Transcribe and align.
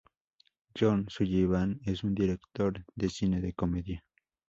John 0.73 1.01
L. 1.01 1.05
Sullivan 1.11 1.79
es 1.85 2.03
un 2.03 2.15
director 2.15 2.83
de 2.95 3.07
cine 3.07 3.39
de 3.39 3.53
comedia. 3.53 4.03